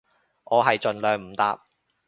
[0.45, 1.63] 我係盡量唔搭